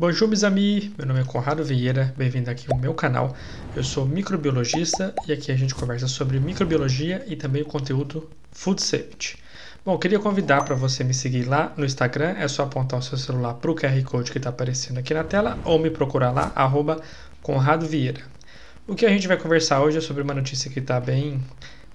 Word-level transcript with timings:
Bonjour, 0.00 0.26
meus 0.26 0.42
amis! 0.44 0.90
Meu 0.96 1.06
nome 1.06 1.20
é 1.20 1.24
Conrado 1.24 1.62
Vieira, 1.62 2.14
bem-vindo 2.16 2.50
aqui 2.50 2.66
ao 2.72 2.78
meu 2.78 2.94
canal. 2.94 3.36
Eu 3.76 3.84
sou 3.84 4.06
microbiologista 4.06 5.14
e 5.28 5.32
aqui 5.32 5.52
a 5.52 5.56
gente 5.56 5.74
conversa 5.74 6.08
sobre 6.08 6.40
microbiologia 6.40 7.22
e 7.26 7.36
também 7.36 7.60
o 7.60 7.66
conteúdo 7.66 8.26
Food 8.50 8.82
Safety. 8.82 9.36
Bom, 9.84 9.98
queria 9.98 10.18
convidar 10.18 10.64
para 10.64 10.74
você 10.74 11.04
me 11.04 11.12
seguir 11.12 11.42
lá 11.42 11.74
no 11.76 11.84
Instagram, 11.84 12.30
é 12.38 12.48
só 12.48 12.62
apontar 12.62 12.98
o 12.98 13.02
seu 13.02 13.18
celular 13.18 13.52
para 13.52 13.70
o 13.70 13.74
QR 13.74 14.02
Code 14.04 14.32
que 14.32 14.38
está 14.38 14.48
aparecendo 14.48 14.96
aqui 14.96 15.12
na 15.12 15.22
tela 15.22 15.58
ou 15.66 15.78
me 15.78 15.90
procurar 15.90 16.30
lá, 16.30 16.50
arroba 16.54 17.02
Conrado 17.42 17.84
Vieira. 17.84 18.22
O 18.88 18.94
que 18.94 19.04
a 19.04 19.10
gente 19.10 19.28
vai 19.28 19.36
conversar 19.36 19.82
hoje 19.82 19.98
é 19.98 20.00
sobre 20.00 20.22
uma 20.22 20.32
notícia 20.32 20.70
que 20.70 20.78
está 20.78 20.98
bem 20.98 21.42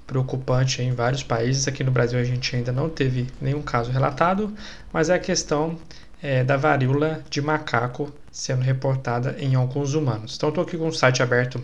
preocupante 0.05 0.79
em 0.79 0.93
vários 0.93 1.23
países. 1.23 1.67
Aqui 1.67 1.83
no 1.83 1.89
Brasil 1.89 2.19
a 2.19 2.23
gente 2.23 2.55
ainda 2.55 2.71
não 2.71 2.87
teve 2.87 3.25
nenhum 3.41 3.63
caso 3.63 3.91
relatado, 3.91 4.53
mas 4.93 5.09
é 5.09 5.15
a 5.15 5.19
questão 5.19 5.75
é, 6.21 6.43
da 6.43 6.57
varíola 6.57 7.23
de 7.29 7.41
macaco 7.41 8.13
sendo 8.31 8.61
reportada 8.61 9.35
em 9.39 9.55
alguns 9.55 9.93
humanos. 9.93 10.35
Então, 10.35 10.49
estou 10.49 10.63
aqui 10.63 10.77
com 10.77 10.87
o 10.87 10.93
site 10.93 11.23
aberto 11.23 11.63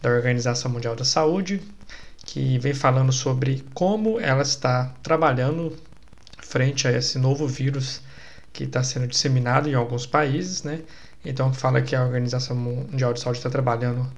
da 0.00 0.10
Organização 0.10 0.70
Mundial 0.70 0.96
da 0.96 1.04
Saúde, 1.04 1.60
que 2.24 2.58
vem 2.58 2.74
falando 2.74 3.12
sobre 3.12 3.64
como 3.74 4.18
ela 4.20 4.42
está 4.42 4.94
trabalhando 5.02 5.76
frente 6.40 6.88
a 6.88 6.92
esse 6.92 7.18
novo 7.18 7.46
vírus 7.46 8.00
que 8.52 8.64
está 8.64 8.82
sendo 8.82 9.06
disseminado 9.06 9.68
em 9.68 9.74
alguns 9.74 10.06
países, 10.06 10.62
né? 10.62 10.80
Então, 11.24 11.52
fala 11.52 11.82
que 11.82 11.94
a 11.94 12.02
Organização 12.02 12.56
Mundial 12.56 13.12
de 13.12 13.20
Saúde 13.20 13.38
está 13.38 13.50
trabalhando 13.50 14.10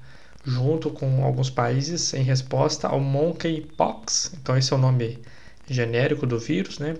junto 0.45 0.89
com 0.89 1.23
alguns 1.23 1.49
países 1.49 2.13
em 2.13 2.23
resposta 2.23 2.87
ao 2.87 2.99
monkeypox. 2.99 4.31
Então, 4.41 4.57
esse 4.57 4.71
é 4.71 4.75
o 4.75 4.79
nome 4.79 5.19
genérico 5.67 6.25
do 6.25 6.39
vírus, 6.39 6.79
né? 6.79 6.95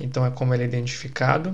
Então, 0.00 0.24
é 0.24 0.30
como 0.30 0.54
ele 0.54 0.62
é 0.62 0.66
identificado 0.66 1.52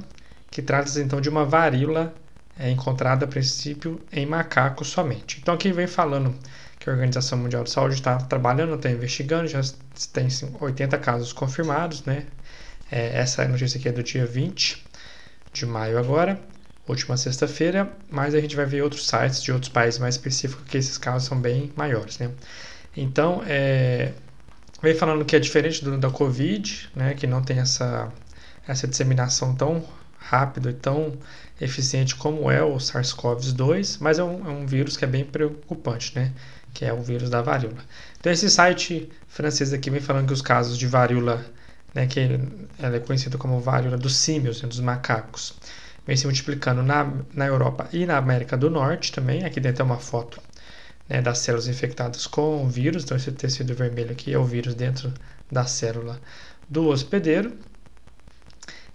que 0.54 0.62
trata-se 0.62 1.02
então 1.02 1.20
de 1.20 1.28
uma 1.28 1.44
varíola 1.44 2.14
é, 2.56 2.70
encontrada 2.70 3.24
a 3.24 3.28
princípio 3.28 4.00
em 4.12 4.24
macacos 4.24 4.86
somente. 4.86 5.40
Então 5.42 5.52
aqui 5.52 5.72
vem 5.72 5.88
falando 5.88 6.32
que 6.78 6.88
a 6.88 6.92
Organização 6.92 7.36
Mundial 7.36 7.64
de 7.64 7.70
Saúde 7.70 7.96
está 7.96 8.18
trabalhando, 8.18 8.76
está 8.76 8.88
investigando, 8.88 9.48
já 9.48 9.60
tem 10.12 10.28
80 10.60 10.96
casos 10.98 11.32
confirmados, 11.32 12.04
né? 12.04 12.26
É, 12.88 13.18
essa 13.18 13.44
notícia 13.48 13.78
aqui 13.78 13.88
é 13.88 13.92
do 13.92 14.00
dia 14.04 14.24
20 14.24 14.84
de 15.52 15.66
maio 15.66 15.98
agora, 15.98 16.40
última 16.86 17.16
sexta-feira, 17.16 17.90
mas 18.08 18.32
a 18.32 18.40
gente 18.40 18.54
vai 18.54 18.64
ver 18.64 18.82
outros 18.82 19.08
sites 19.08 19.42
de 19.42 19.50
outros 19.50 19.72
países 19.72 19.98
mais 19.98 20.14
específicos 20.14 20.64
que 20.68 20.78
esses 20.78 20.96
casos 20.96 21.26
são 21.26 21.40
bem 21.40 21.72
maiores, 21.74 22.16
né? 22.20 22.30
Então, 22.96 23.42
é, 23.44 24.12
vem 24.80 24.94
falando 24.94 25.24
que 25.24 25.34
é 25.34 25.40
diferente 25.40 25.82
do, 25.84 25.98
da 25.98 26.10
Covid, 26.10 26.90
né? 26.94 27.14
Que 27.14 27.26
não 27.26 27.42
tem 27.42 27.58
essa, 27.58 28.12
essa 28.68 28.86
disseminação 28.86 29.52
tão 29.56 29.84
rápido 30.28 30.70
e 30.70 30.72
tão 30.72 31.12
eficiente 31.60 32.16
como 32.16 32.50
é 32.50 32.62
o 32.62 32.76
SARS-CoV-2, 32.76 33.98
mas 34.00 34.18
é 34.18 34.24
um, 34.24 34.46
é 34.46 34.50
um, 34.50 34.66
vírus 34.66 34.96
que 34.96 35.04
é 35.04 35.08
bem 35.08 35.24
preocupante, 35.24 36.14
né? 36.14 36.32
Que 36.72 36.84
é 36.84 36.92
o 36.92 37.02
vírus 37.02 37.30
da 37.30 37.42
varíola. 37.42 37.78
Então 38.18 38.32
esse 38.32 38.50
site 38.50 39.10
francês 39.28 39.72
aqui 39.72 39.90
vem 39.90 40.00
falando 40.00 40.26
que 40.26 40.32
os 40.32 40.42
casos 40.42 40.78
de 40.78 40.86
varíola, 40.86 41.44
né, 41.94 42.06
que 42.06 42.20
ela 42.78 42.96
é 42.96 43.00
conhecida 43.00 43.38
como 43.38 43.60
varíola 43.60 43.96
dos 43.96 44.16
símios, 44.16 44.62
né, 44.62 44.68
dos 44.68 44.80
macacos, 44.80 45.54
vem 46.06 46.16
se 46.16 46.24
multiplicando 46.24 46.82
na, 46.82 47.12
na 47.32 47.46
Europa 47.46 47.88
e 47.92 48.04
na 48.06 48.16
América 48.16 48.56
do 48.56 48.70
Norte 48.70 49.12
também. 49.12 49.44
Aqui 49.44 49.60
dentro 49.60 49.82
é 49.82 49.84
uma 49.84 49.98
foto 49.98 50.40
né, 51.08 51.22
das 51.22 51.38
células 51.38 51.68
infectadas 51.68 52.26
com 52.26 52.64
o 52.64 52.68
vírus. 52.68 53.04
Então 53.04 53.16
esse 53.16 53.30
tecido 53.32 53.74
vermelho 53.74 54.12
aqui 54.12 54.32
é 54.32 54.38
o 54.38 54.44
vírus 54.44 54.74
dentro 54.74 55.12
da 55.50 55.66
célula 55.66 56.20
do 56.68 56.88
hospedeiro. 56.88 57.52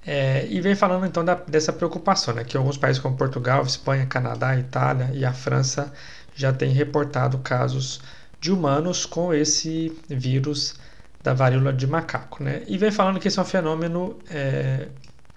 É, 0.05 0.47
e 0.49 0.61
vem 0.61 0.75
falando 0.75 1.05
então 1.05 1.23
da, 1.23 1.35
dessa 1.35 1.73
preocupação, 1.73 2.33
né, 2.33 2.43
que 2.43 2.55
alguns 2.55 2.77
países 2.77 3.01
como 3.01 3.17
Portugal, 3.17 3.63
Espanha, 3.63 4.05
Canadá, 4.05 4.57
Itália 4.57 5.11
e 5.13 5.25
a 5.25 5.33
França 5.33 5.91
já 6.33 6.53
têm 6.53 6.71
reportado 6.71 7.37
casos 7.39 8.01
de 8.39 8.51
humanos 8.51 9.05
com 9.05 9.33
esse 9.33 9.95
vírus 10.07 10.75
da 11.21 11.33
varíola 11.33 11.73
de 11.73 11.85
macaco. 11.85 12.43
Né? 12.43 12.63
E 12.67 12.77
vem 12.77 12.91
falando 12.91 13.19
que 13.19 13.27
esse 13.27 13.37
é 13.37 13.41
um 13.41 13.45
fenômeno 13.45 14.17
é, 14.29 14.87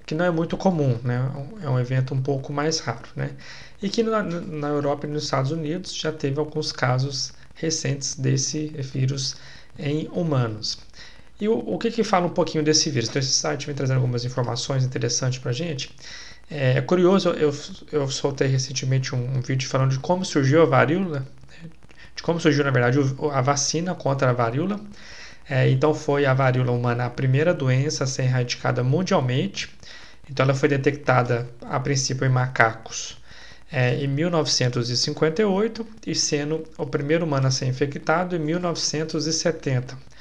que 0.07 0.15
não 0.15 0.25
é 0.25 0.31
muito 0.31 0.57
comum, 0.57 0.99
né? 1.03 1.31
é 1.61 1.69
um 1.69 1.79
evento 1.79 2.15
um 2.15 2.23
pouco 2.23 2.53
mais 2.53 2.79
raro. 2.79 3.09
Né? 3.17 3.33
E 3.83 3.89
que 3.89 4.03
na, 4.03 4.23
na 4.23 4.69
Europa 4.69 5.07
e 5.07 5.11
nos 5.11 5.25
Estados 5.25 5.51
Unidos 5.51 5.95
já 5.95 6.13
teve 6.13 6.39
alguns 6.39 6.71
casos 6.71 7.33
recentes 7.55 8.15
desse 8.15 8.69
vírus 8.69 9.37
em 9.79 10.09
humanos. 10.13 10.79
E 11.43 11.49
o, 11.49 11.59
o 11.59 11.77
que, 11.77 11.91
que 11.91 12.05
fala 12.05 12.25
um 12.25 12.31
pouquinho 12.31 12.63
desse 12.63 12.89
vírus? 12.89 13.09
Então, 13.09 13.19
esse 13.19 13.33
site 13.33 13.67
vem 13.67 13.75
trazendo 13.75 13.97
algumas 13.97 14.25
informações 14.25 14.85
interessantes 14.85 15.41
para 15.41 15.51
a 15.51 15.53
gente. 15.53 15.93
É, 16.49 16.79
é, 16.79 16.81
curioso, 16.81 17.31
eu, 17.31 17.53
eu 17.91 18.09
soltei 18.09 18.47
recentemente 18.47 19.13
um, 19.13 19.39
um, 19.39 19.41
vídeo 19.41 19.69
falando 19.69 19.91
de 19.91 19.99
como 19.99 20.25
surgiu 20.25 20.63
a 20.63 20.67
varíola, 20.67 21.19
né? 21.19 21.71
de 22.15 22.23
como 22.23 22.39
surgiu, 22.39 22.63
na 22.63 22.71
verdade, 22.71 22.99
a 23.33 23.41
vacina 23.41 23.93
contra 23.93 24.31
a 24.31 24.33
varíola. 24.33 24.79
É, 25.51 25.69
então, 25.69 25.93
foi 25.93 26.27
a 26.27 26.33
varíola 26.33 26.71
humana 26.71 27.07
a 27.07 27.11
primeira 27.11 27.53
doença 27.53 28.05
a 28.05 28.07
ser 28.07 28.23
erradicada 28.23 28.85
mundialmente. 28.85 29.69
Então, 30.31 30.45
ela 30.45 30.55
foi 30.55 30.69
detectada, 30.69 31.51
a 31.63 31.81
princípio, 31.81 32.25
em 32.25 32.31
macacos 32.31 33.21
é, 33.73 33.97
em 33.97 34.07
1958 34.07 35.85
e 36.07 36.15
sendo 36.15 36.63
o 36.79 36.87
primeiro 36.87 37.25
humano 37.25 37.49
a 37.49 37.51
ser 37.51 37.67
infectado 37.67 38.37
em 38.37 38.39
1970 38.39 40.12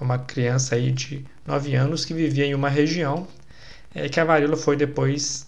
uma 0.00 0.18
criança 0.18 0.74
aí 0.74 0.92
de 0.92 1.24
9 1.46 1.74
anos 1.74 2.04
que 2.04 2.14
vivia 2.14 2.44
em 2.44 2.54
uma 2.54 2.68
região 2.68 3.26
é, 3.94 4.08
que 4.08 4.20
a 4.20 4.24
varíola 4.24 4.56
foi 4.56 4.76
depois 4.76 5.46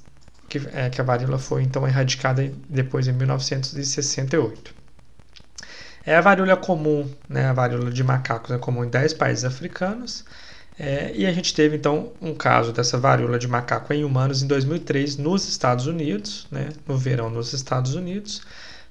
que, 0.48 0.60
é, 0.72 0.88
que 0.88 1.00
a 1.00 1.04
varíola 1.04 1.38
foi 1.38 1.62
então 1.62 1.86
erradicada 1.86 2.50
depois 2.68 3.06
em 3.06 3.12
1968. 3.12 4.74
É 6.06 6.16
a 6.16 6.20
varíola 6.22 6.56
comum, 6.56 7.06
né, 7.28 7.46
a 7.46 7.52
varíola 7.52 7.90
de 7.90 8.02
macacos 8.02 8.50
é 8.50 8.56
comum 8.58 8.84
em 8.84 8.88
10 8.88 9.12
países 9.14 9.44
africanos. 9.44 10.24
É, 10.78 11.12
e 11.14 11.26
a 11.26 11.32
gente 11.32 11.52
teve 11.52 11.76
então 11.76 12.12
um 12.22 12.32
caso 12.34 12.72
dessa 12.72 12.96
varíola 12.96 13.38
de 13.38 13.48
macaco 13.48 13.92
em 13.92 14.04
humanos 14.04 14.42
em 14.42 14.46
2003 14.46 15.16
nos 15.16 15.46
Estados 15.48 15.86
Unidos, 15.86 16.46
né, 16.50 16.70
no 16.86 16.96
verão 16.96 17.28
nos 17.28 17.52
Estados 17.52 17.94
Unidos, 17.94 18.42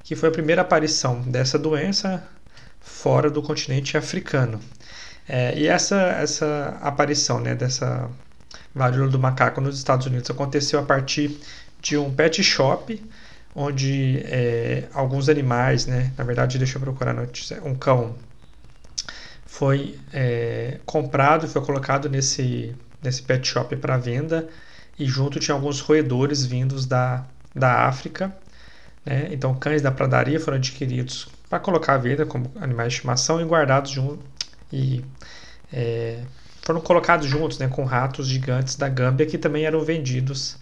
que 0.04 0.16
foi 0.16 0.30
a 0.30 0.32
primeira 0.32 0.62
aparição 0.62 1.22
dessa 1.22 1.58
doença 1.58 2.24
fora 2.80 3.32
do 3.32 3.42
continente 3.42 3.98
africano. 3.98 4.60
É, 5.28 5.58
e 5.58 5.68
essa, 5.68 5.96
essa 5.96 6.78
aparição 6.82 7.40
né, 7.40 7.54
dessa 7.54 8.10
varíola 8.74 9.10
do 9.10 9.20
macaco 9.20 9.60
nos 9.60 9.78
Estados 9.78 10.06
Unidos 10.06 10.30
aconteceu 10.30 10.80
a 10.80 10.84
partir 10.84 11.38
de 11.82 11.98
um 11.98 12.14
pet 12.14 12.42
shop, 12.44 13.04
onde 13.56 14.22
é, 14.26 14.86
alguns 14.94 15.28
animais, 15.30 15.86
né, 15.86 16.14
na 16.18 16.24
verdade, 16.24 16.58
deixa 16.58 16.78
eu 16.78 16.82
procurar 16.82 17.14
notícia, 17.14 17.62
um 17.64 17.76
cão 17.76 18.16
foi 19.46 20.00
é, 20.14 20.78
comprado 20.86 21.48
foi 21.48 21.62
colocado 21.64 22.08
nesse, 22.08 22.76
nesse 23.02 23.24
pet 23.24 23.48
shop 23.48 23.76
para 23.78 23.98
venda 23.98 24.48
e 25.00 25.06
junto 25.06 25.40
tinha 25.40 25.56
alguns 25.56 25.80
roedores 25.80 26.46
vindos 26.46 26.86
da, 26.86 27.26
da 27.56 27.88
África. 27.88 28.36
Né? 29.06 29.30
Então, 29.32 29.56
cães 29.56 29.82
da 29.82 29.92
pradaria 29.92 30.40
foram 30.40 30.58
adquiridos 30.58 31.28
para 31.50 31.60
colocar 31.60 31.96
à 31.96 31.98
venda 31.98 32.26
como 32.26 32.52
animais 32.60 32.90
de 32.90 32.96
estimação 32.96 33.42
e 33.42 33.46
guardados 33.46 33.90
junto, 33.90 34.20
e 34.72 35.04
é, 35.72 36.22
foram 36.62 36.82
colocados 36.82 37.28
juntos 37.28 37.58
né, 37.60 37.68
com 37.68 37.84
ratos 37.86 38.28
gigantes 38.28 38.76
da 38.76 38.90
Gâmbia 38.90 39.26
que 39.26 39.38
também 39.38 39.66
eram 39.66 39.80
vendidos 39.82 40.58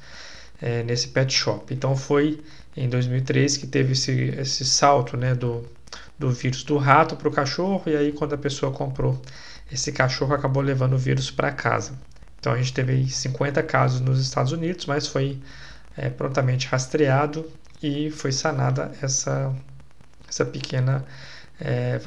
é, 0.61 0.83
nesse 0.83 1.07
pet 1.07 1.33
shop. 1.33 1.73
Então 1.73 1.95
foi 1.95 2.41
em 2.77 2.87
2003 2.87 3.57
que 3.57 3.67
teve 3.67 3.93
esse, 3.93 4.11
esse 4.11 4.65
salto 4.65 5.17
né, 5.17 5.33
do, 5.33 5.67
do 6.17 6.29
vírus 6.31 6.63
do 6.63 6.77
rato 6.77 7.15
para 7.15 7.27
o 7.27 7.31
cachorro, 7.31 7.83
e 7.87 7.95
aí 7.95 8.11
quando 8.11 8.33
a 8.33 8.37
pessoa 8.37 8.71
comprou 8.71 9.19
esse 9.71 9.91
cachorro 9.91 10.33
acabou 10.33 10.61
levando 10.61 10.93
o 10.93 10.97
vírus 10.97 11.31
para 11.31 11.51
casa. 11.51 11.93
Então 12.39 12.53
a 12.53 12.57
gente 12.57 12.73
teve 12.73 13.09
50 13.09 13.63
casos 13.63 13.99
nos 13.99 14.19
Estados 14.19 14.51
Unidos, 14.51 14.85
mas 14.85 15.07
foi 15.07 15.39
é, 15.97 16.09
prontamente 16.09 16.67
rastreado 16.67 17.51
e 17.81 18.11
foi 18.11 18.31
sanada 18.31 18.91
essa, 19.01 19.53
essa 20.29 20.45
pequena 20.45 21.03
é, 21.59 21.99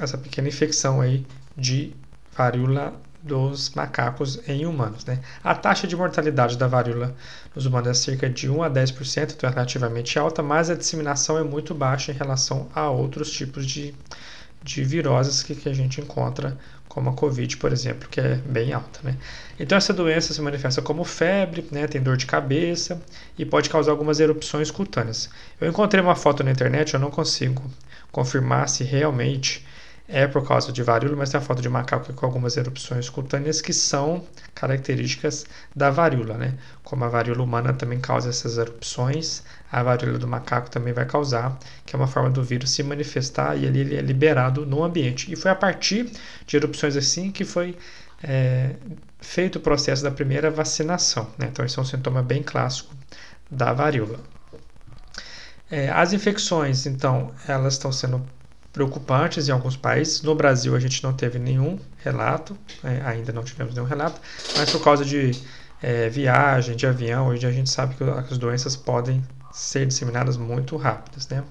essa 0.00 0.18
pequena 0.18 0.48
infecção 0.48 1.00
aí 1.00 1.24
de 1.56 1.94
varíola 2.36 2.94
dos 3.26 3.70
macacos 3.70 4.40
em 4.48 4.64
humanos. 4.66 5.04
Né? 5.04 5.18
A 5.42 5.54
taxa 5.54 5.86
de 5.86 5.96
mortalidade 5.96 6.56
da 6.56 6.68
varíola 6.68 7.14
nos 7.54 7.66
humanos 7.66 7.88
é 7.88 7.94
cerca 7.94 8.30
de 8.30 8.48
1 8.48 8.62
a 8.62 8.70
10%, 8.70 9.32
então 9.32 9.50
é 9.50 9.52
relativamente 9.52 10.18
alta, 10.18 10.42
mas 10.42 10.70
a 10.70 10.74
disseminação 10.74 11.36
é 11.36 11.42
muito 11.42 11.74
baixa 11.74 12.12
em 12.12 12.14
relação 12.14 12.68
a 12.74 12.88
outros 12.88 13.30
tipos 13.32 13.66
de, 13.66 13.94
de 14.62 14.84
viroses 14.84 15.42
que, 15.42 15.56
que 15.56 15.68
a 15.68 15.74
gente 15.74 16.00
encontra, 16.00 16.56
como 16.88 17.10
a 17.10 17.12
Covid, 17.12 17.56
por 17.56 17.72
exemplo, 17.72 18.08
que 18.08 18.20
é 18.20 18.36
bem 18.36 18.72
alta. 18.72 19.00
Né? 19.02 19.16
Então, 19.58 19.76
essa 19.76 19.92
doença 19.92 20.32
se 20.32 20.40
manifesta 20.40 20.80
como 20.80 21.02
febre, 21.02 21.66
né? 21.72 21.88
tem 21.88 22.00
dor 22.00 22.16
de 22.16 22.26
cabeça 22.26 23.02
e 23.36 23.44
pode 23.44 23.68
causar 23.68 23.90
algumas 23.90 24.20
erupções 24.20 24.70
cutâneas. 24.70 25.28
Eu 25.60 25.68
encontrei 25.68 26.02
uma 26.02 26.14
foto 26.14 26.44
na 26.44 26.52
internet, 26.52 26.94
eu 26.94 27.00
não 27.00 27.10
consigo 27.10 27.62
confirmar 28.12 28.68
se 28.68 28.84
realmente 28.84 29.66
é 30.08 30.26
por 30.26 30.46
causa 30.46 30.72
de 30.72 30.82
varíola, 30.82 31.16
mas 31.16 31.30
tem 31.30 31.38
a 31.38 31.42
foto 31.42 31.60
de 31.60 31.68
macaco 31.68 32.12
com 32.12 32.26
algumas 32.26 32.56
erupções 32.56 33.08
cutâneas 33.08 33.60
que 33.60 33.72
são 33.72 34.24
características 34.54 35.44
da 35.74 35.90
varíola, 35.90 36.34
né? 36.34 36.54
Como 36.84 37.04
a 37.04 37.08
varíola 37.08 37.42
humana 37.42 37.72
também 37.72 37.98
causa 37.98 38.28
essas 38.30 38.56
erupções, 38.56 39.42
a 39.70 39.82
varíola 39.82 40.18
do 40.18 40.28
macaco 40.28 40.70
também 40.70 40.92
vai 40.92 41.06
causar, 41.06 41.58
que 41.84 41.96
é 41.96 41.98
uma 41.98 42.06
forma 42.06 42.30
do 42.30 42.42
vírus 42.42 42.70
se 42.70 42.82
manifestar 42.82 43.56
e 43.56 43.64
ele 43.64 43.96
é 43.96 44.00
liberado 44.00 44.64
no 44.64 44.84
ambiente. 44.84 45.32
E 45.32 45.36
foi 45.36 45.50
a 45.50 45.56
partir 45.56 46.10
de 46.46 46.56
erupções 46.56 46.96
assim 46.96 47.32
que 47.32 47.44
foi 47.44 47.76
é, 48.22 48.76
feito 49.20 49.56
o 49.56 49.60
processo 49.60 50.04
da 50.04 50.10
primeira 50.10 50.50
vacinação, 50.50 51.28
né? 51.36 51.48
Então 51.50 51.64
esse 51.64 51.78
é 51.78 51.82
um 51.82 51.84
sintoma 51.84 52.22
bem 52.22 52.42
clássico 52.42 52.94
da 53.50 53.72
varíola. 53.72 54.20
É, 55.68 55.90
as 55.90 56.12
infecções, 56.12 56.86
então, 56.86 57.34
elas 57.48 57.74
estão 57.74 57.90
sendo 57.90 58.24
preocupantes 58.76 59.48
em 59.48 59.52
alguns 59.52 59.74
países. 59.74 60.20
No 60.20 60.34
Brasil, 60.34 60.76
a 60.76 60.78
gente 60.78 61.02
não 61.02 61.14
teve 61.14 61.38
nenhum 61.38 61.78
relato, 61.96 62.54
é, 62.84 63.00
ainda 63.06 63.32
não 63.32 63.42
tivemos 63.42 63.74
nenhum 63.74 63.86
relato, 63.86 64.20
mas 64.54 64.70
por 64.70 64.84
causa 64.84 65.02
de 65.02 65.30
é, 65.82 66.10
viagem, 66.10 66.76
de 66.76 66.86
avião, 66.86 67.28
hoje 67.28 67.46
a 67.46 67.50
gente 67.50 67.70
sabe 67.70 67.94
que 67.94 68.04
as 68.04 68.36
doenças 68.36 68.76
podem 68.76 69.24
ser 69.50 69.86
disseminadas 69.86 70.36
muito 70.36 70.76
rápidas. 70.76 71.26
Né? 71.26 71.42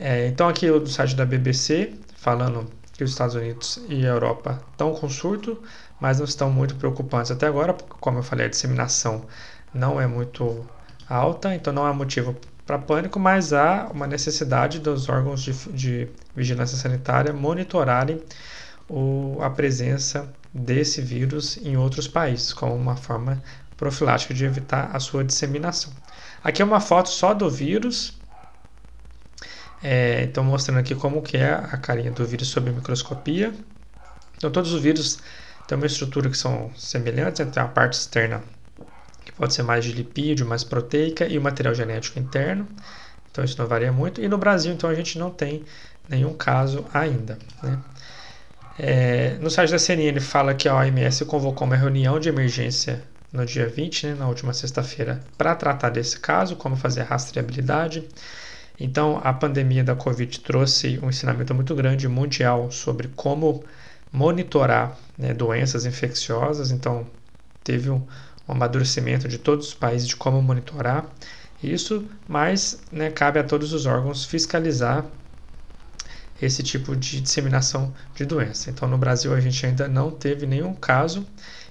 É, 0.00 0.28
então, 0.28 0.48
aqui 0.48 0.70
o 0.70 0.86
site 0.86 1.14
da 1.14 1.26
BBC, 1.26 1.92
falando 2.16 2.66
que 2.94 3.04
os 3.04 3.10
Estados 3.10 3.34
Unidos 3.34 3.78
e 3.90 4.06
a 4.06 4.08
Europa 4.08 4.58
estão 4.72 4.94
com 4.94 5.10
surto, 5.10 5.62
mas 6.00 6.20
não 6.20 6.24
estão 6.24 6.50
muito 6.50 6.74
preocupantes 6.76 7.30
até 7.30 7.46
agora, 7.46 7.74
porque, 7.74 7.96
como 8.00 8.20
eu 8.20 8.22
falei, 8.22 8.46
a 8.46 8.48
disseminação 8.48 9.26
não 9.74 10.00
é 10.00 10.06
muito 10.06 10.66
alta, 11.06 11.54
então 11.54 11.70
não 11.70 11.84
há 11.84 11.92
motivo 11.92 12.34
para 12.66 12.78
pânico, 12.78 13.20
mas 13.20 13.52
há 13.52 13.88
uma 13.94 14.08
necessidade 14.08 14.80
dos 14.80 15.08
órgãos 15.08 15.40
de, 15.40 15.52
de 15.72 16.08
vigilância 16.34 16.76
sanitária 16.76 17.32
monitorarem 17.32 18.20
o, 18.88 19.38
a 19.40 19.48
presença 19.48 20.28
desse 20.52 21.00
vírus 21.00 21.56
em 21.58 21.76
outros 21.76 22.08
países, 22.08 22.52
como 22.52 22.74
uma 22.74 22.96
forma 22.96 23.40
profilática 23.76 24.34
de 24.34 24.44
evitar 24.44 24.90
a 24.92 24.98
sua 24.98 25.22
disseminação. 25.22 25.92
Aqui 26.42 26.60
é 26.60 26.64
uma 26.64 26.80
foto 26.80 27.08
só 27.08 27.32
do 27.32 27.48
vírus, 27.48 28.18
é, 29.82 30.24
então 30.24 30.42
mostrando 30.42 30.80
aqui 30.80 30.94
como 30.94 31.22
que 31.22 31.36
é 31.36 31.52
a 31.52 31.76
carinha 31.76 32.10
do 32.10 32.26
vírus 32.26 32.48
sob 32.48 32.70
microscopia. 32.70 33.54
Então 34.36 34.50
todos 34.50 34.72
os 34.72 34.82
vírus 34.82 35.18
têm 35.68 35.76
uma 35.76 35.86
estrutura 35.86 36.28
que 36.28 36.36
são 36.36 36.70
semelhantes, 36.76 37.44
né? 37.44 37.52
tem 37.52 37.62
a 37.62 37.68
parte 37.68 37.94
externa 37.94 38.42
pode 39.36 39.54
ser 39.54 39.62
mais 39.62 39.84
de 39.84 39.92
lipídio, 39.92 40.46
mais 40.46 40.64
proteica 40.64 41.26
e 41.26 41.38
o 41.38 41.42
material 41.42 41.74
genético 41.74 42.18
interno. 42.18 42.66
Então 43.30 43.44
isso 43.44 43.58
não 43.58 43.66
varia 43.66 43.92
muito. 43.92 44.20
E 44.20 44.28
no 44.28 44.38
Brasil, 44.38 44.72
então, 44.72 44.88
a 44.88 44.94
gente 44.94 45.18
não 45.18 45.30
tem 45.30 45.62
nenhum 46.08 46.32
caso 46.32 46.86
ainda. 46.92 47.38
Né? 47.62 47.78
É, 48.78 49.36
no 49.40 49.50
site 49.50 49.70
da 49.70 49.78
CNN 49.78 50.18
fala 50.20 50.54
que 50.54 50.68
a 50.68 50.74
OMS 50.74 51.24
convocou 51.24 51.66
uma 51.66 51.76
reunião 51.76 52.18
de 52.18 52.28
emergência 52.28 53.02
no 53.32 53.44
dia 53.44 53.68
20, 53.68 54.06
né, 54.06 54.14
na 54.14 54.28
última 54.28 54.54
sexta-feira, 54.54 55.20
para 55.36 55.54
tratar 55.54 55.90
desse 55.90 56.18
caso, 56.18 56.56
como 56.56 56.76
fazer 56.76 57.02
a 57.02 57.04
rastreabilidade. 57.04 58.04
Então, 58.78 59.20
a 59.22 59.32
pandemia 59.32 59.82
da 59.82 59.94
Covid 59.94 60.40
trouxe 60.40 60.98
um 61.02 61.08
ensinamento 61.08 61.54
muito 61.54 61.74
grande 61.74 62.08
mundial 62.08 62.70
sobre 62.70 63.08
como 63.08 63.64
monitorar 64.12 64.96
né, 65.16 65.32
doenças 65.34 65.86
infecciosas. 65.86 66.70
Então, 66.70 67.06
teve 67.64 67.90
um, 67.90 68.06
um 68.48 68.52
amadurecimento 68.52 69.28
de 69.28 69.38
todos 69.38 69.68
os 69.68 69.74
países 69.74 70.06
de 70.06 70.16
como 70.16 70.40
monitorar 70.42 71.06
isso, 71.62 72.04
mas 72.28 72.80
né, 72.92 73.10
cabe 73.10 73.38
a 73.38 73.44
todos 73.44 73.72
os 73.72 73.86
órgãos 73.86 74.24
fiscalizar 74.24 75.04
esse 76.40 76.62
tipo 76.62 76.94
de 76.94 77.20
disseminação 77.20 77.94
de 78.14 78.24
doença. 78.26 78.70
Então, 78.70 78.86
no 78.86 78.98
Brasil, 78.98 79.34
a 79.34 79.40
gente 79.40 79.64
ainda 79.64 79.88
não 79.88 80.10
teve 80.10 80.46
nenhum 80.46 80.74
caso 80.74 81.26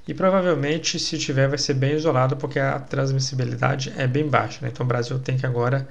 e 0.07 0.13
provavelmente, 0.13 0.99
se 0.99 1.17
tiver, 1.17 1.47
vai 1.47 1.57
ser 1.57 1.75
bem 1.75 1.95
isolado 1.95 2.35
porque 2.35 2.59
a 2.59 2.79
transmissibilidade 2.79 3.93
é 3.95 4.07
bem 4.07 4.27
baixa. 4.27 4.59
Né? 4.61 4.69
Então, 4.71 4.83
o 4.83 4.87
Brasil 4.87 5.17
tem 5.19 5.37
que 5.37 5.45
agora 5.45 5.87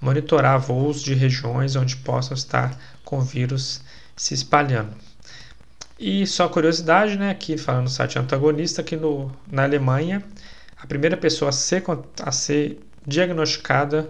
monitorar 0.00 0.58
voos 0.58 1.02
de 1.02 1.14
regiões 1.14 1.76
onde 1.76 1.96
possam 1.96 2.34
estar 2.34 2.78
com 3.04 3.20
vírus 3.20 3.82
se 4.16 4.34
espalhando. 4.34 4.94
E 6.02 6.26
só 6.26 6.48
curiosidade, 6.48 7.18
né, 7.18 7.28
aqui 7.28 7.58
falando 7.58 7.82
no 7.82 7.90
site 7.90 8.18
antagonista, 8.18 8.82
que 8.82 8.96
no, 8.96 9.30
na 9.52 9.64
Alemanha, 9.64 10.24
a 10.78 10.86
primeira 10.86 11.14
pessoa 11.14 11.50
a 11.50 11.52
ser, 11.52 11.84
a 12.22 12.32
ser 12.32 12.80
diagnosticada 13.06 14.08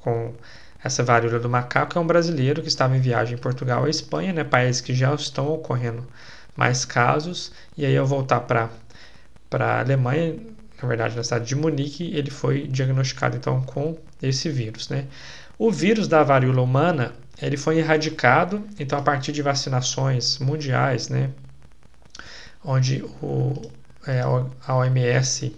com 0.00 0.34
essa 0.84 1.02
varíola 1.02 1.38
do 1.38 1.48
macaco 1.48 1.96
é 1.96 2.00
um 2.02 2.06
brasileiro 2.06 2.60
que 2.60 2.68
estava 2.68 2.94
em 2.94 3.00
viagem 3.00 3.38
em 3.38 3.40
Portugal 3.40 3.86
e 3.86 3.90
Espanha, 3.90 4.30
né, 4.34 4.44
países 4.44 4.82
que 4.82 4.94
já 4.94 5.14
estão 5.14 5.48
ocorrendo 5.48 6.06
mais 6.54 6.84
casos. 6.84 7.50
E 7.78 7.86
aí, 7.86 7.96
ao 7.96 8.06
voltar 8.06 8.40
para 8.40 8.68
a 9.54 9.80
Alemanha, 9.80 10.36
na 10.82 10.86
verdade, 10.86 11.16
na 11.16 11.24
cidade 11.24 11.46
de 11.46 11.56
Munique, 11.56 12.14
ele 12.14 12.30
foi 12.30 12.66
diagnosticado 12.66 13.38
então 13.38 13.62
com 13.62 13.96
esse 14.20 14.50
vírus. 14.50 14.90
Né? 14.90 15.06
O 15.58 15.70
vírus 15.70 16.06
da 16.06 16.22
varíola 16.22 16.60
humana 16.60 17.14
ele 17.42 17.56
foi 17.56 17.78
erradicado, 17.78 18.64
então 18.78 18.96
a 18.98 19.02
partir 19.02 19.32
de 19.32 19.42
vacinações 19.42 20.38
mundiais, 20.38 21.08
né, 21.08 21.30
onde 22.64 23.02
o, 23.20 23.52
é, 24.06 24.20
a 24.20 24.76
OMS 24.76 25.54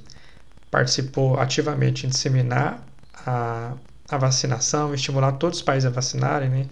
participou 0.70 1.38
ativamente 1.38 2.06
em 2.06 2.08
disseminar 2.08 2.82
a, 3.26 3.74
a 4.08 4.16
vacinação, 4.16 4.94
estimular 4.94 5.32
todos 5.32 5.58
os 5.58 5.64
países 5.64 5.86
a 5.86 5.90
vacinarem, 5.90 6.48
né, 6.48 6.66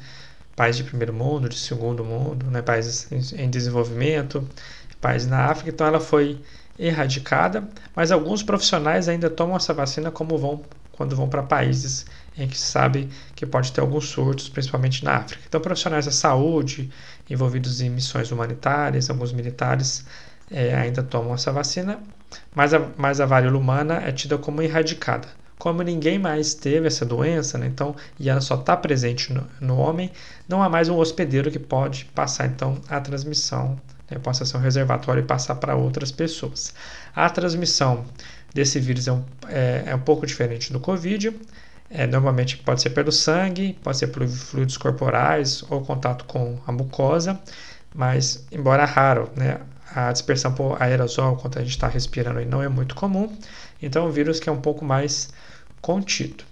países 0.57 0.83
de 0.83 0.89
primeiro 0.89 1.13
mundo, 1.13 1.47
de 1.47 1.59
segundo 1.59 2.03
mundo, 2.03 2.47
né, 2.47 2.63
países 2.63 3.35
em, 3.35 3.51
desenvolvimento, 3.51 4.49
países 4.99 5.29
na 5.29 5.45
África, 5.45 5.69
então 5.69 5.87
ela 5.87 6.01
foi 6.01 6.41
erradicada, 6.79 7.69
mas 7.95 8.11
alguns 8.11 8.43
profissionais 8.43 9.11
ainda 9.11 9.29
tomam 9.29 9.57
essa 9.57 9.75
vacina 9.75 10.11
como 10.11 10.39
vão 10.39 10.63
quando 10.93 11.17
vão 11.17 11.29
para 11.29 11.43
países 11.43 12.07
em 12.37 12.49
que 12.49 12.57
se 12.57 12.67
sabe 12.67 13.09
que 13.35 13.45
pode 13.45 13.73
ter 13.73 13.81
alguns 13.81 14.09
surtos, 14.09 14.49
principalmente 14.49 15.05
na 15.05 15.17
África. 15.17 15.43
Então, 15.47 15.61
profissionais 15.61 16.07
da 16.07 16.13
saúde 16.13 16.91
envolvidos 17.29 17.81
em 17.81 17.91
missões 17.91 18.31
humanitárias, 18.31 19.11
alguns 19.11 19.33
militares 19.33 20.05
é, 20.51 20.75
ainda 20.75 21.03
tomam 21.03 21.35
essa 21.35 21.53
vacina, 21.53 22.01
mas 22.55 22.75
a, 22.75 22.91
mas 22.97 23.21
a 23.21 23.27
varíola 23.27 23.59
humana 23.59 24.03
é 24.05 24.13
tida 24.13 24.39
como 24.39 24.63
erradicada. 24.63 25.29
Como 25.59 25.81
ninguém 25.83 26.19
mais 26.19 26.55
teve 26.55 26.89
essa 26.89 27.07
doença, 27.07 27.57
né, 27.57 27.67
então, 27.67 27.95
e 28.19 28.29
ela 28.29 28.41
só 28.41 28.57
está 28.57 28.77
presente 28.77 29.33
no, 29.33 29.47
no, 29.61 29.77
homem, 29.77 30.11
não 30.49 30.61
há 30.61 30.69
mais 30.69 30.89
um 30.89 30.97
hospedeiro 30.97 31.53
que 31.53 31.59
pode 31.59 32.07
passar 32.07 32.47
então 32.47 32.81
a 32.89 33.01
transmissão, 33.01 33.79
né, 34.11 34.19
possa 34.19 34.45
ser 34.45 34.57
um 34.57 34.61
reservatório 34.61 35.23
e 35.23 35.27
passar 35.27 35.55
para 35.55 35.77
outras 35.77 36.11
pessoas. 36.11 36.75
A 37.15 37.31
transmissão 37.31 38.05
desse 38.53 38.81
vírus 38.81 39.07
é 39.07 39.13
um, 39.13 39.25
é, 39.49 39.85
é 39.87 39.95
um 39.95 40.01
pouco 40.01 40.27
diferente 40.27 40.73
do 40.73 40.81
Covid. 40.81 41.33
É, 41.95 42.07
normalmente 42.07 42.57
pode 42.57 42.81
ser 42.81 42.91
pelo 42.91 43.13
sangue, 43.13 43.79
pode 43.83 43.99
ser 43.99 44.07
por 44.07 44.27
fluidos 44.27 44.79
corporais 44.79 45.63
ou 45.69 45.83
contato 45.83 46.25
com 46.25 46.59
a 46.67 46.73
mucosa, 46.73 47.39
mas 47.95 48.47
embora 48.51 48.87
raro, 48.87 49.31
né, 49.37 49.61
a 49.95 50.11
dispersão 50.11 50.55
por 50.55 50.81
aerosol, 50.83 51.37
quando 51.37 51.59
a 51.59 51.61
gente 51.61 51.73
está 51.73 51.87
respirando, 51.87 52.43
não 52.47 52.63
é 52.63 52.69
muito 52.69 52.95
comum. 52.95 53.37
Então, 53.81 54.07
é 54.07 54.09
um 54.09 54.11
vírus 54.11 54.41
que 54.41 54.49
é 54.49 54.53
um 54.53 54.61
pouco 54.61 54.85
mais 54.85 55.31
contido. 55.83 56.45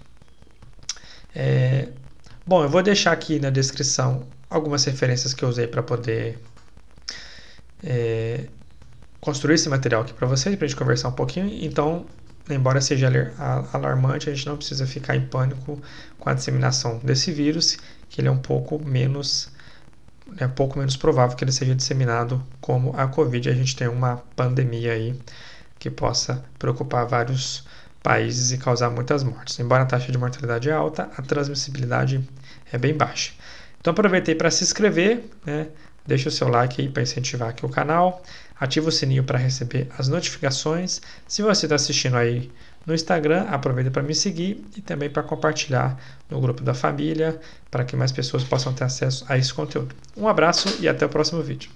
É, 1.35 1.87
bom, 2.45 2.63
eu 2.63 2.69
vou 2.69 2.83
deixar 2.83 3.11
aqui 3.11 3.39
na 3.39 3.49
descrição 3.49 4.27
algumas 4.49 4.83
referências 4.83 5.33
que 5.33 5.43
eu 5.43 5.49
usei 5.49 5.65
para 5.65 5.81
poder 5.81 6.37
é, 7.83 8.45
construir 9.19 9.55
esse 9.55 9.69
material 9.69 10.01
aqui 10.01 10.13
para 10.13 10.27
vocês, 10.27 10.55
para 10.55 10.65
a 10.65 10.67
gente 10.67 10.77
conversar 10.77 11.09
um 11.09 11.13
pouquinho. 11.13 11.49
Então, 11.65 12.05
embora 12.49 12.81
seja 12.81 13.07
alarmante, 13.73 14.29
a 14.29 14.33
gente 14.33 14.45
não 14.45 14.57
precisa 14.57 14.85
ficar 14.85 15.15
em 15.15 15.25
pânico 15.25 15.81
com 16.19 16.29
a 16.29 16.33
disseminação 16.33 16.99
desse 16.99 17.31
vírus, 17.31 17.77
que 18.09 18.21
ele 18.21 18.27
é 18.27 18.31
um 18.31 18.37
pouco 18.37 18.79
menos 18.83 19.51
é 20.37 20.47
pouco 20.47 20.79
menos 20.79 20.95
provável 20.95 21.35
que 21.35 21.43
ele 21.43 21.51
seja 21.51 21.75
disseminado 21.75 22.41
como 22.61 22.95
a 22.97 23.07
Covid. 23.07 23.49
A 23.49 23.53
gente 23.53 23.75
tem 23.75 23.87
uma 23.87 24.17
pandemia 24.35 24.93
aí 24.93 25.19
que 25.77 25.89
possa 25.89 26.43
preocupar 26.57 27.05
vários 27.05 27.65
países 28.01 28.51
e 28.51 28.57
causar 28.57 28.89
muitas 28.89 29.23
mortes. 29.23 29.59
Embora 29.59 29.83
a 29.83 29.85
taxa 29.85 30.11
de 30.11 30.17
mortalidade 30.17 30.69
é 30.69 30.73
alta, 30.73 31.09
a 31.17 31.21
transmissibilidade 31.21 32.27
é 32.71 32.77
bem 32.77 32.95
baixa. 32.95 33.33
Então 33.79 33.91
aproveitei 33.91 34.35
para 34.35 34.51
se 34.51 34.63
inscrever, 34.63 35.23
né? 35.45 35.67
Deixa 36.11 36.27
o 36.27 36.31
seu 36.31 36.49
like 36.49 36.81
aí 36.81 36.89
para 36.89 37.03
incentivar 37.03 37.47
aqui 37.47 37.65
o 37.65 37.69
canal. 37.69 38.21
Ativa 38.59 38.89
o 38.89 38.91
sininho 38.91 39.23
para 39.23 39.37
receber 39.37 39.87
as 39.97 40.09
notificações. 40.09 41.01
Se 41.25 41.41
você 41.41 41.67
está 41.67 41.75
assistindo 41.75 42.17
aí 42.17 42.51
no 42.85 42.93
Instagram, 42.93 43.43
aproveita 43.43 43.89
para 43.89 44.03
me 44.03 44.13
seguir 44.13 44.61
e 44.75 44.81
também 44.81 45.09
para 45.09 45.23
compartilhar 45.23 45.97
no 46.29 46.41
grupo 46.41 46.63
da 46.63 46.73
família, 46.73 47.39
para 47.71 47.85
que 47.85 47.95
mais 47.95 48.11
pessoas 48.11 48.43
possam 48.43 48.73
ter 48.73 48.83
acesso 48.83 49.23
a 49.29 49.37
esse 49.37 49.53
conteúdo. 49.53 49.95
Um 50.17 50.27
abraço 50.27 50.67
e 50.81 50.89
até 50.89 51.05
o 51.05 51.09
próximo 51.09 51.41
vídeo. 51.41 51.71